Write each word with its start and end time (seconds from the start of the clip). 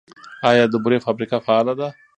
آیا 0.49 0.63
د 0.69 0.75
بورې 0.83 0.97
فابریکه 1.05 1.37
فعاله 1.45 1.73
ده؟ 1.79 1.87